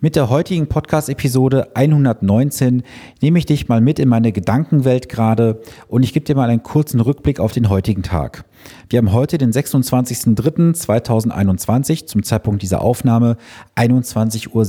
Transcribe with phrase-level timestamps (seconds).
[0.00, 2.84] Mit der heutigen Podcast-Episode 119
[3.20, 6.62] nehme ich dich mal mit in meine Gedankenwelt gerade und ich gebe dir mal einen
[6.62, 8.44] kurzen Rückblick auf den heutigen Tag.
[8.90, 13.38] Wir haben heute den 26.03.2021 zum Zeitpunkt dieser Aufnahme
[13.74, 14.64] 21.57 Uhr.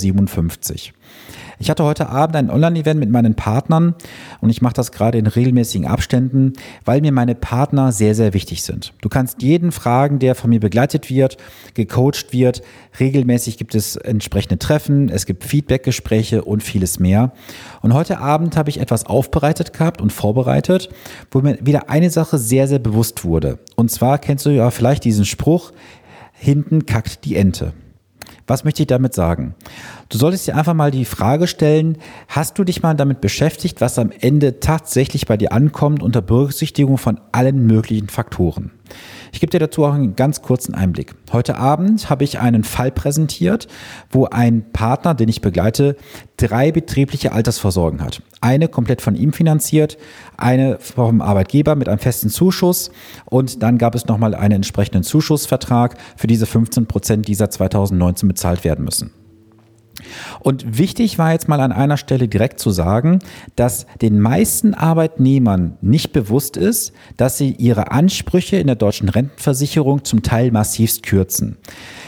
[1.61, 3.93] Ich hatte heute Abend ein Online-Event mit meinen Partnern
[4.39, 6.53] und ich mache das gerade in regelmäßigen Abständen,
[6.85, 8.93] weil mir meine Partner sehr, sehr wichtig sind.
[9.01, 11.35] Du kannst jeden fragen, der von mir begleitet wird,
[11.73, 12.61] gecoacht wird.
[12.97, 17.33] Regelmäßig gibt es entsprechende Treffen, es gibt Feedback-Gespräche und vieles mehr.
[17.81, 20.89] Und heute Abend habe ich etwas aufbereitet gehabt und vorbereitet,
[21.29, 23.59] wo mir wieder eine Sache sehr, sehr bewusst wurde.
[23.75, 25.73] Und zwar kennst du ja vielleicht diesen Spruch,
[26.31, 27.73] hinten kackt die Ente.
[28.47, 29.53] Was möchte ich damit sagen?
[30.11, 33.99] Du solltest dir einfach mal die Frage stellen, hast du dich mal damit beschäftigt, was
[33.99, 38.71] am Ende tatsächlich bei dir ankommt unter Berücksichtigung von allen möglichen Faktoren?
[39.31, 41.13] Ich gebe dir dazu auch einen ganz kurzen Einblick.
[41.31, 43.67] Heute Abend habe ich einen Fall präsentiert,
[44.09, 45.95] wo ein Partner, den ich begleite,
[46.37, 48.23] drei betriebliche Altersvorsorgen hat.
[48.41, 49.99] Eine komplett von ihm finanziert,
[50.37, 52.89] eine vom Arbeitgeber mit einem festen Zuschuss
[53.25, 58.27] und dann gab es nochmal einen entsprechenden Zuschussvertrag für diese 15 Prozent, die seit 2019
[58.27, 59.11] bezahlt werden müssen.
[60.39, 63.19] Und wichtig war jetzt mal an einer Stelle direkt zu sagen,
[63.55, 70.03] dass den meisten Arbeitnehmern nicht bewusst ist, dass sie ihre Ansprüche in der deutschen Rentenversicherung
[70.03, 71.57] zum Teil massivst kürzen.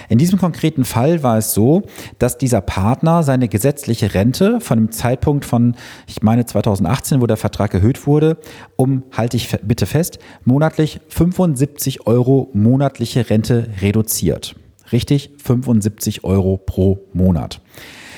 [0.10, 1.84] In diesem konkreten Fall war es so,
[2.20, 7.38] dass dieser Partner seine gesetzliche Rente von dem Zeitpunkt von, ich meine 2018, wo der
[7.38, 8.38] Vertrag erhöht wurde,
[8.76, 14.56] um, halte ich bitte fest, monatlich 75 Euro monatliche Rente reduziert.
[14.92, 17.62] Richtig, 75 Euro pro Monat.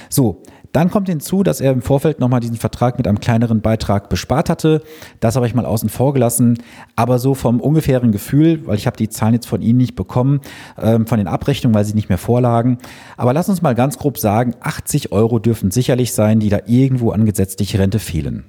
[0.09, 0.41] So,
[0.73, 4.49] dann kommt hinzu, dass er im Vorfeld nochmal diesen Vertrag mit einem kleineren Beitrag bespart
[4.49, 4.81] hatte.
[5.19, 6.57] Das habe ich mal außen vor gelassen.
[6.95, 10.41] Aber so vom ungefähren Gefühl, weil ich habe die Zahlen jetzt von Ihnen nicht bekommen,
[10.81, 12.79] ähm, von den Abrechnungen, weil sie nicht mehr vorlagen.
[13.17, 17.11] Aber lass uns mal ganz grob sagen, 80 Euro dürfen sicherlich sein, die da irgendwo
[17.11, 18.45] an gesetzliche Rente fehlen.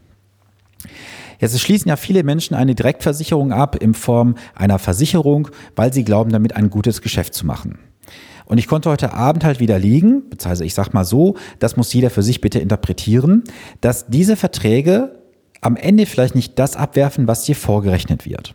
[1.41, 6.31] Jetzt schließen ja viele Menschen eine Direktversicherung ab in Form einer Versicherung, weil sie glauben,
[6.31, 7.79] damit ein gutes Geschäft zu machen.
[8.47, 12.11] Und ich konnte heute Abend halt widerlegen, beziehungsweise ich sag mal so, das muss jeder
[12.11, 13.45] für sich bitte interpretieren,
[13.81, 15.19] dass diese Verträge
[15.61, 18.55] am Ende vielleicht nicht das abwerfen, was dir vorgerechnet wird.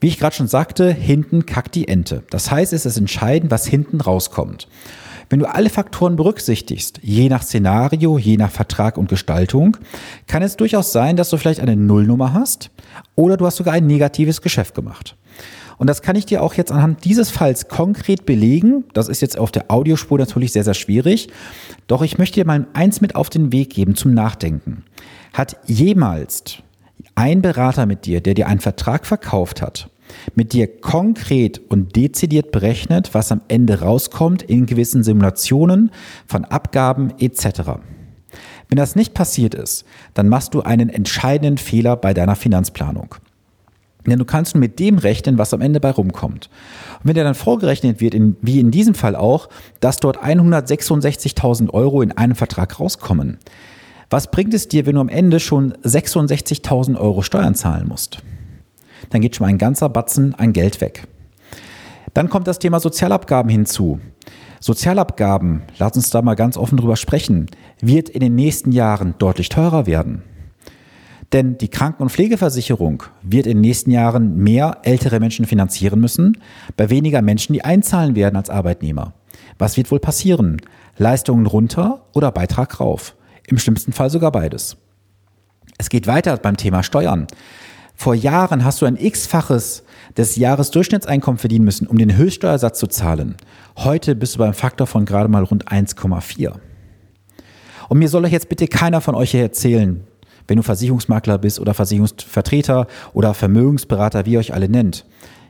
[0.00, 2.22] Wie ich gerade schon sagte, hinten kackt die Ente.
[2.30, 4.66] Das heißt, es ist entscheidend, was hinten rauskommt.
[5.28, 9.76] Wenn du alle Faktoren berücksichtigst, je nach Szenario, je nach Vertrag und Gestaltung,
[10.26, 12.70] kann es durchaus sein, dass du vielleicht eine Nullnummer hast
[13.14, 15.16] oder du hast sogar ein negatives Geschäft gemacht.
[15.80, 18.84] Und das kann ich dir auch jetzt anhand dieses Falls konkret belegen.
[18.92, 21.30] Das ist jetzt auf der Audiospur natürlich sehr, sehr schwierig.
[21.86, 24.84] Doch ich möchte dir mal eins mit auf den Weg geben zum Nachdenken.
[25.32, 26.56] Hat jemals
[27.14, 29.88] ein Berater mit dir, der dir einen Vertrag verkauft hat,
[30.34, 35.92] mit dir konkret und dezidiert berechnet, was am Ende rauskommt in gewissen Simulationen
[36.26, 37.80] von Abgaben etc.
[38.68, 43.14] Wenn das nicht passiert ist, dann machst du einen entscheidenden Fehler bei deiner Finanzplanung.
[44.06, 46.48] Denn du kannst mit dem rechnen, was am Ende bei rumkommt.
[47.00, 49.48] Und wenn dir dann vorgerechnet wird, in, wie in diesem Fall auch,
[49.80, 53.38] dass dort 166.000 Euro in einem Vertrag rauskommen,
[54.08, 58.18] was bringt es dir, wenn du am Ende schon 66.000 Euro Steuern zahlen musst?
[59.10, 61.06] Dann geht schon ein ganzer Batzen an Geld weg.
[62.12, 64.00] Dann kommt das Thema Sozialabgaben hinzu.
[64.58, 67.46] Sozialabgaben, lass uns da mal ganz offen drüber sprechen,
[67.80, 70.22] wird in den nächsten Jahren deutlich teurer werden.
[71.32, 76.38] Denn die Kranken- und Pflegeversicherung wird in den nächsten Jahren mehr ältere Menschen finanzieren müssen,
[76.76, 79.14] bei weniger Menschen, die einzahlen werden als Arbeitnehmer.
[79.58, 80.60] Was wird wohl passieren?
[80.96, 83.14] Leistungen runter oder Beitrag rauf?
[83.46, 84.76] Im schlimmsten Fall sogar beides.
[85.78, 87.26] Es geht weiter beim Thema Steuern.
[87.94, 89.84] Vor Jahren hast du ein x-faches
[90.16, 93.36] des Jahresdurchschnittseinkommens verdienen müssen, um den Höchststeuersatz zu zahlen.
[93.76, 96.54] Heute bist du beim Faktor von gerade mal rund 1,4.
[97.88, 100.06] Und mir soll euch jetzt bitte keiner von euch hier erzählen,
[100.50, 105.06] wenn du Versicherungsmakler bist oder Versicherungsvertreter oder Vermögensberater, wie ihr euch alle nennt.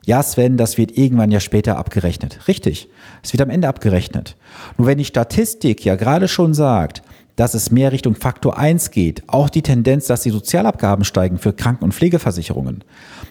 [0.06, 2.46] Ja, Sven, das wird irgendwann ja später abgerechnet.
[2.48, 2.88] Richtig,
[3.22, 4.36] es wird am Ende abgerechnet.
[4.76, 7.02] Nur wenn die Statistik ja gerade schon sagt,
[7.36, 11.54] dass es mehr Richtung Faktor 1 geht, auch die Tendenz, dass die Sozialabgaben steigen für
[11.54, 12.84] Kranken- und Pflegeversicherungen,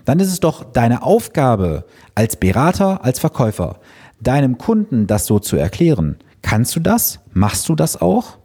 [0.05, 3.79] dann ist es doch deine Aufgabe als Berater, als Verkäufer,
[4.19, 6.17] deinem Kunden das so zu erklären.
[6.41, 7.19] Kannst du das?
[7.33, 8.38] Machst du das auch?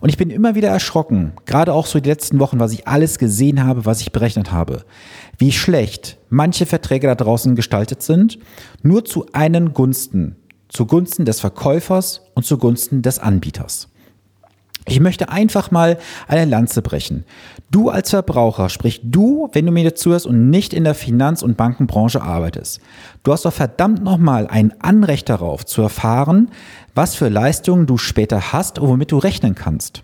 [0.00, 3.18] Und ich bin immer wieder erschrocken, gerade auch so die letzten Wochen, was ich alles
[3.18, 4.84] gesehen habe, was ich berechnet habe,
[5.38, 8.38] wie schlecht manche Verträge da draußen gestaltet sind,
[8.82, 10.36] nur zu einen Gunsten,
[10.68, 13.88] zugunsten des Verkäufers und zugunsten des Anbieters.
[14.88, 15.98] Ich möchte einfach mal
[16.28, 17.24] eine Lanze brechen.
[17.70, 21.58] Du als Verbraucher, sprich du, wenn du mir zuhörst und nicht in der Finanz- und
[21.58, 22.80] Bankenbranche arbeitest.
[23.22, 26.50] Du hast doch verdammt nochmal ein Anrecht darauf zu erfahren,
[26.98, 30.02] was für Leistungen du später hast und womit du rechnen kannst.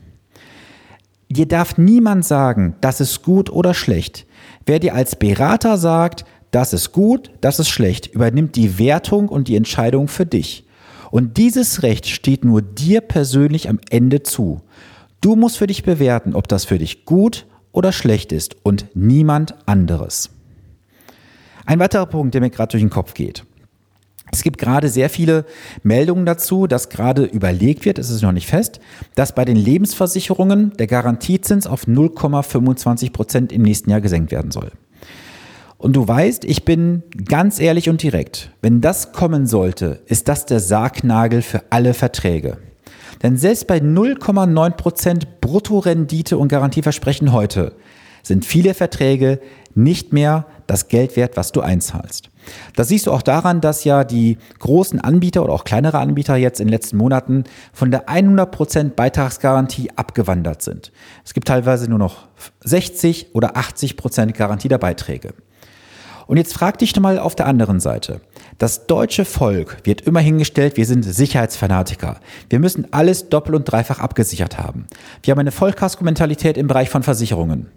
[1.29, 4.27] Dir darf niemand sagen, das ist gut oder schlecht.
[4.65, 9.49] Wer dir als Berater sagt, das ist gut, das ist schlecht, übernimmt die Wertung und
[9.49, 10.69] die Entscheidung für dich.
[11.11, 14.61] Und dieses Recht steht nur dir persönlich am Ende zu.
[15.21, 19.57] Du musst für dich bewerten, ob das für dich gut oder schlecht ist und niemand
[19.67, 20.31] anderes.
[21.67, 23.45] Ein weiterer Punkt, der mir gerade durch den Kopf geht.
[24.35, 25.45] Es gibt gerade sehr viele
[25.85, 28.81] Meldungen dazu, dass gerade überlegt wird, es ist noch nicht fest,
[29.15, 34.73] dass bei den Lebensversicherungen der Garantiezins auf 0,25 Prozent im nächsten Jahr gesenkt werden soll.
[35.79, 38.51] Und du weißt, ich bin ganz ehrlich und direkt.
[38.61, 42.59] Wenn das kommen sollte, ist das der Sargnagel für alle Verträge.
[43.23, 47.77] Denn selbst bei 0,9 Prozent Bruttorendite und Garantieversprechen heute
[48.25, 49.39] sind viele Verträge
[49.77, 52.31] nicht mehr das Geld wert, was du einzahlst.
[52.77, 56.61] Das siehst du auch daran, dass ja die großen Anbieter oder auch kleinere Anbieter jetzt
[56.61, 60.93] in den letzten Monaten von der 100% Beitragsgarantie abgewandert sind.
[61.25, 62.29] Es gibt teilweise nur noch
[62.65, 65.35] 60 oder 80% Garantie der Beiträge.
[66.27, 68.21] Und jetzt frag dich mal auf der anderen Seite.
[68.59, 72.19] Das deutsche Volk wird immer hingestellt, wir sind Sicherheitsfanatiker.
[72.49, 74.87] Wir müssen alles doppelt und dreifach abgesichert haben.
[75.23, 77.69] Wir haben eine Vollkasko-Mentalität im Bereich von Versicherungen.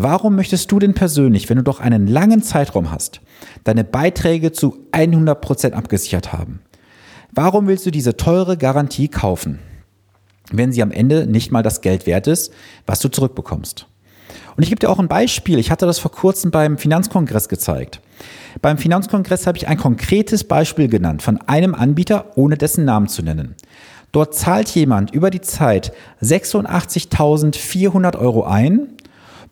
[0.00, 3.20] Warum möchtest du denn persönlich, wenn du doch einen langen Zeitraum hast,
[3.64, 6.60] deine Beiträge zu 100 Prozent abgesichert haben?
[7.32, 9.58] Warum willst du diese teure Garantie kaufen,
[10.52, 12.52] wenn sie am Ende nicht mal das Geld wert ist,
[12.86, 13.88] was du zurückbekommst?
[14.56, 15.58] Und ich gebe dir auch ein Beispiel.
[15.58, 18.00] Ich hatte das vor kurzem beim Finanzkongress gezeigt.
[18.62, 23.22] Beim Finanzkongress habe ich ein konkretes Beispiel genannt von einem Anbieter, ohne dessen Namen zu
[23.22, 23.56] nennen.
[24.12, 25.92] Dort zahlt jemand über die Zeit
[26.22, 28.90] 86.400 Euro ein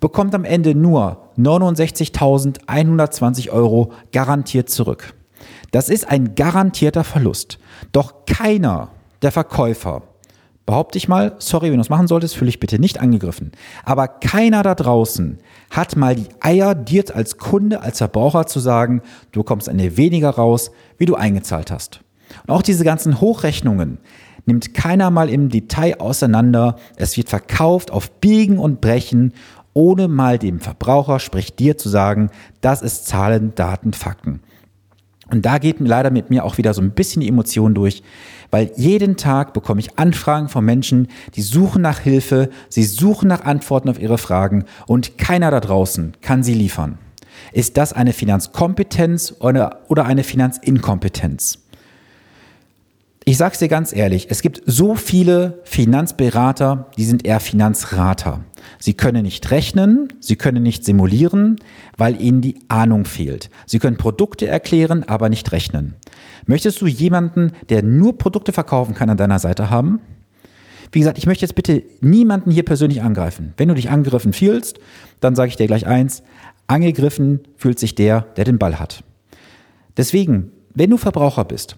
[0.01, 5.15] bekommt am Ende nur 69.120 Euro garantiert zurück.
[5.71, 7.61] Das ist ein garantierter Verlust.
[7.93, 8.89] Doch keiner
[9.23, 10.03] der Verkäufer,
[10.67, 13.53] behaupte ich mal, sorry, wenn du es machen solltest, fühle ich bitte nicht angegriffen,
[13.85, 15.39] aber keiner da draußen
[15.71, 19.01] hat mal die Eier, dir als Kunde, als Verbraucher zu sagen,
[19.33, 22.01] du kommst eine weniger raus, wie du eingezahlt hast.
[22.47, 23.99] Und auch diese ganzen Hochrechnungen
[24.45, 26.77] nimmt keiner mal im Detail auseinander.
[26.97, 29.33] Es wird verkauft auf Biegen und Brechen
[29.76, 32.31] ohne mal dem Verbraucher, sprich dir zu sagen,
[32.62, 34.40] das ist Zahlen, Daten, Fakten.
[35.31, 38.02] Und da geht leider mit mir auch wieder so ein bisschen die Emotion durch,
[38.50, 43.44] weil jeden Tag bekomme ich Anfragen von Menschen, die suchen nach Hilfe, sie suchen nach
[43.44, 46.96] Antworten auf ihre Fragen und keiner da draußen kann sie liefern.
[47.52, 51.66] Ist das eine Finanzkompetenz oder, oder eine Finanzinkompetenz?
[53.28, 58.44] Ich sag's dir ganz ehrlich, es gibt so viele Finanzberater, die sind eher Finanzrater.
[58.78, 61.56] Sie können nicht rechnen, sie können nicht simulieren,
[61.96, 63.50] weil ihnen die Ahnung fehlt.
[63.67, 65.96] Sie können Produkte erklären, aber nicht rechnen.
[66.46, 69.99] Möchtest du jemanden, der nur Produkte verkaufen kann, an deiner Seite haben?
[70.93, 73.55] Wie gesagt, ich möchte jetzt bitte niemanden hier persönlich angreifen.
[73.56, 74.78] Wenn du dich angegriffen fühlst,
[75.19, 76.23] dann sage ich dir gleich eins,
[76.69, 79.02] angegriffen fühlt sich der, der den Ball hat.
[79.96, 81.76] Deswegen, wenn du Verbraucher bist,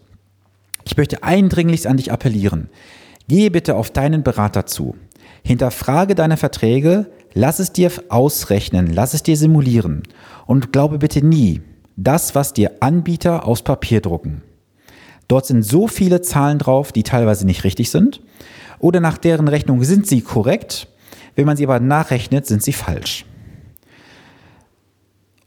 [0.89, 2.71] ich möchte eindringlichst an dich appellieren.
[3.29, 4.97] Gehe bitte auf deinen Berater zu.
[5.45, 10.03] Hinterfrage deine Verträge, lass es dir ausrechnen, lass es dir simulieren
[10.47, 11.61] und glaube bitte nie
[11.97, 14.43] das, was dir Anbieter aus Papier drucken.
[15.29, 18.23] Dort sind so viele Zahlen drauf, die teilweise nicht richtig sind
[18.79, 20.89] oder nach deren Rechnung sind sie korrekt,
[21.35, 23.27] wenn man sie aber nachrechnet, sind sie falsch.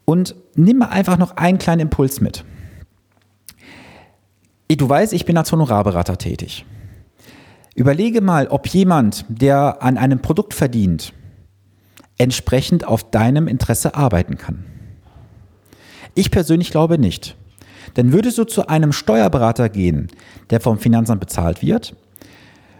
[0.05, 2.45] Und nimm einfach noch einen kleinen Impuls mit.
[4.77, 6.65] Du weißt, ich bin als Honorarberater tätig.
[7.75, 11.13] Überlege mal, ob jemand, der an einem Produkt verdient,
[12.17, 14.65] entsprechend auf deinem Interesse arbeiten kann.
[16.13, 17.35] Ich persönlich glaube nicht.
[17.95, 20.07] Denn würdest du zu einem Steuerberater gehen,
[20.49, 21.95] der vom Finanzamt bezahlt wird?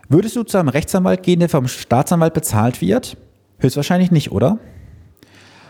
[0.10, 3.18] Würdest du zu einem Rechtsanwalt gehen, der vom Staatsanwalt bezahlt wird?
[3.60, 4.60] Höchstwahrscheinlich nicht, oder?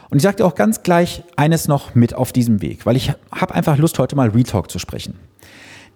[0.10, 3.14] Und ich sage dir auch ganz gleich eines noch mit auf diesem Weg, weil ich
[3.32, 5.18] habe einfach Lust, heute mal Retalk zu sprechen.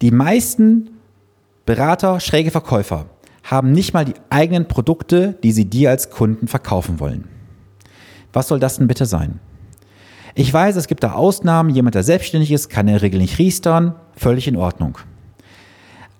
[0.01, 0.89] Die meisten
[1.65, 3.07] Berater, schräge Verkäufer
[3.43, 7.27] haben nicht mal die eigenen Produkte, die sie dir als Kunden verkaufen wollen.
[8.33, 9.39] Was soll das denn bitte sein?
[10.33, 11.69] Ich weiß, es gibt da Ausnahmen.
[11.69, 13.95] Jemand, der selbstständig ist, kann in der Regel nicht riestern.
[14.17, 14.97] Völlig in Ordnung.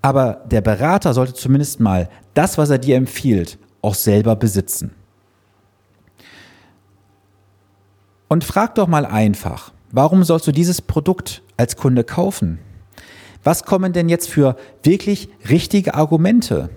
[0.00, 4.92] Aber der Berater sollte zumindest mal das, was er dir empfiehlt, auch selber besitzen.
[8.28, 12.58] Und frag doch mal einfach, warum sollst du dieses Produkt als Kunde kaufen?
[13.46, 16.68] Was kommen denn jetzt für wirklich richtige Argumente?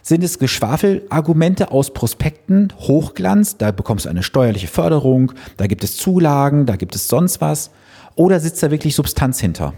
[0.00, 5.98] Sind es Geschwafelargumente aus Prospekten, Hochglanz, da bekommst du eine steuerliche Förderung, da gibt es
[5.98, 7.72] Zulagen, da gibt es sonst was?
[8.14, 9.74] Oder sitzt da wirklich Substanz hinter?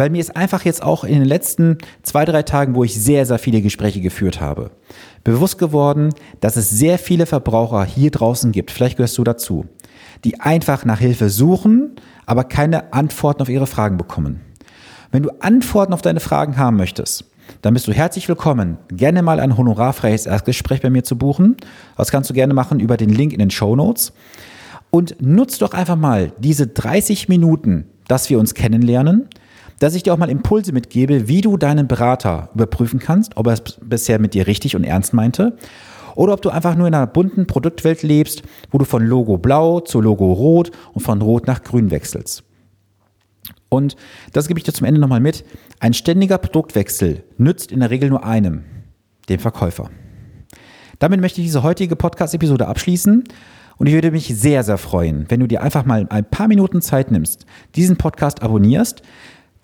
[0.00, 3.26] Weil mir ist einfach jetzt auch in den letzten zwei, drei Tagen, wo ich sehr,
[3.26, 4.70] sehr viele Gespräche geführt habe,
[5.24, 9.66] bewusst geworden, dass es sehr viele Verbraucher hier draußen gibt, vielleicht gehörst du dazu,
[10.24, 14.40] die einfach nach Hilfe suchen, aber keine Antworten auf ihre Fragen bekommen.
[15.12, 17.26] Wenn du Antworten auf deine Fragen haben möchtest,
[17.60, 21.58] dann bist du herzlich willkommen, gerne mal ein honorarfreies Erstgespräch bei mir zu buchen.
[21.98, 24.14] Das kannst du gerne machen über den Link in den Show Notes.
[24.88, 29.28] Und nutz doch einfach mal diese 30 Minuten, dass wir uns kennenlernen,
[29.80, 33.54] dass ich dir auch mal Impulse mitgebe, wie du deinen Berater überprüfen kannst, ob er
[33.54, 35.56] es bisher mit dir richtig und ernst meinte
[36.14, 39.80] oder ob du einfach nur in einer bunten Produktwelt lebst, wo du von Logo blau
[39.80, 42.44] zu Logo rot und von rot nach grün wechselst.
[43.70, 43.96] Und
[44.32, 45.44] das gebe ich dir zum Ende nochmal mit.
[45.78, 48.64] Ein ständiger Produktwechsel nützt in der Regel nur einem,
[49.28, 49.90] dem Verkäufer.
[50.98, 53.24] Damit möchte ich diese heutige Podcast-Episode abschließen.
[53.78, 56.82] Und ich würde mich sehr, sehr freuen, wenn du dir einfach mal ein paar Minuten
[56.82, 57.46] Zeit nimmst,
[57.76, 59.00] diesen Podcast abonnierst,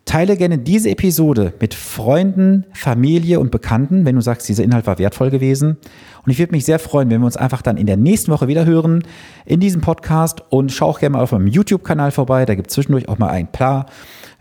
[0.07, 5.01] Teile gerne diese Episode mit Freunden, Familie und Bekannten, wenn du sagst, dieser Inhalt war
[5.01, 5.79] wertvoll gewesen.
[6.25, 8.47] Und ich würde mich sehr freuen, wenn wir uns einfach dann in der nächsten Woche
[8.47, 9.03] wieder hören
[9.45, 10.45] in diesem Podcast.
[10.49, 12.47] Und schau auch gerne mal auf meinem YouTube-Kanal vorbei.
[12.47, 13.87] Da gibt es zwischendurch auch mal ein paar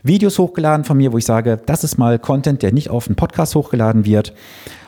[0.04, 3.16] Videos hochgeladen von mir, wo ich sage, das ist mal Content, der nicht auf den
[3.16, 4.34] Podcast hochgeladen wird.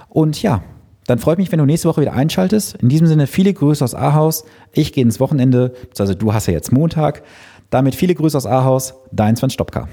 [0.08, 0.62] Und ja,
[1.08, 2.76] dann freut mich, wenn du nächste Woche wieder einschaltest.
[2.76, 4.44] In diesem Sinne viele Grüße aus Ahaus.
[4.72, 7.24] Ich gehe ins Wochenende, also du hast ja jetzt Montag.
[7.70, 8.94] Damit viele Grüße aus Ahaus.
[9.10, 9.88] Dein Sven Stopka.